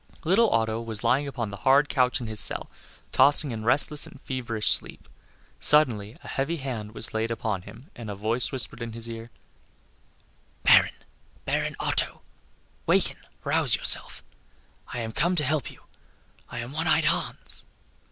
Little 0.23 0.49
Otto 0.49 0.81
was 0.81 1.03
lying 1.03 1.27
upon 1.27 1.51
the 1.51 1.57
hard 1.61 1.87
couch 1.87 2.19
in 2.19 2.25
his 2.25 2.39
cell, 2.39 2.71
tossing 3.11 3.51
in 3.51 3.63
restless 3.63 4.07
and 4.07 4.19
feverish 4.19 4.71
sleep; 4.71 5.07
suddenly 5.59 6.17
a 6.23 6.27
heavy 6.27 6.57
hand 6.57 6.93
was 6.95 7.13
laid 7.13 7.29
upon 7.29 7.61
him 7.61 7.91
and 7.95 8.09
a 8.09 8.15
voice 8.15 8.51
whispered 8.51 8.81
in 8.81 8.93
his 8.93 9.07
ear, 9.07 9.29
"Baron, 10.63 10.95
Baron 11.45 11.75
Otto, 11.79 12.21
waken, 12.87 13.17
rouse 13.43 13.75
yourself; 13.75 14.23
I 14.87 15.01
am 15.01 15.11
come 15.11 15.35
to 15.35 15.43
help 15.43 15.69
you. 15.69 15.83
I 16.49 16.57
am 16.57 16.71
One 16.71 16.87
eyed 16.87 17.05
Hans." 17.05 17.67